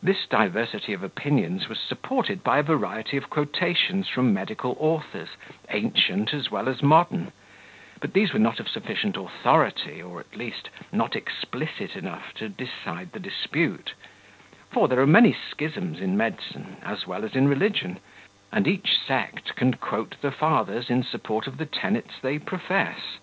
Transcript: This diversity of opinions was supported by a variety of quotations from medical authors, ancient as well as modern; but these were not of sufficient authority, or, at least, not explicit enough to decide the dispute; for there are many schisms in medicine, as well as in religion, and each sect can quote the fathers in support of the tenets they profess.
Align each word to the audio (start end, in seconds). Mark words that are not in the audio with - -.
This 0.00 0.26
diversity 0.28 0.92
of 0.92 1.02
opinions 1.02 1.68
was 1.68 1.80
supported 1.80 2.44
by 2.44 2.58
a 2.60 2.62
variety 2.62 3.16
of 3.16 3.28
quotations 3.28 4.06
from 4.06 4.32
medical 4.32 4.76
authors, 4.78 5.30
ancient 5.70 6.32
as 6.32 6.52
well 6.52 6.68
as 6.68 6.84
modern; 6.84 7.32
but 8.00 8.12
these 8.12 8.32
were 8.32 8.38
not 8.38 8.60
of 8.60 8.68
sufficient 8.68 9.16
authority, 9.16 10.00
or, 10.00 10.20
at 10.20 10.36
least, 10.36 10.68
not 10.92 11.16
explicit 11.16 11.96
enough 11.96 12.32
to 12.34 12.48
decide 12.48 13.10
the 13.10 13.18
dispute; 13.18 13.94
for 14.70 14.86
there 14.86 15.00
are 15.00 15.04
many 15.04 15.32
schisms 15.32 16.00
in 16.00 16.16
medicine, 16.16 16.76
as 16.84 17.08
well 17.08 17.24
as 17.24 17.34
in 17.34 17.48
religion, 17.48 17.98
and 18.52 18.68
each 18.68 18.98
sect 19.04 19.56
can 19.56 19.74
quote 19.74 20.14
the 20.20 20.30
fathers 20.30 20.88
in 20.90 21.02
support 21.02 21.48
of 21.48 21.56
the 21.56 21.66
tenets 21.66 22.20
they 22.22 22.38
profess. 22.38 23.18